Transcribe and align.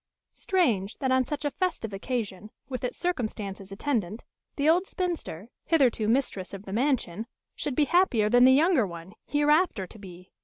Strange, 0.33 0.97
that 0.97 1.11
on 1.11 1.23
such 1.23 1.45
a 1.45 1.51
festive 1.51 1.93
occasion, 1.93 2.49
with 2.67 2.83
its 2.83 2.97
circumstances 2.97 3.71
attendant, 3.71 4.23
the 4.55 4.67
old 4.67 4.87
spinster, 4.87 5.49
hitherto 5.65 6.07
mistress 6.07 6.55
of 6.55 6.63
the 6.65 6.73
mansion, 6.73 7.27
should 7.55 7.75
be 7.75 7.85
happier 7.85 8.27
than 8.27 8.43
the 8.45 8.51
younger 8.51 8.87
one, 8.87 9.13
hereafter 9.27 9.85
to 9.85 9.99
be! 9.99 10.31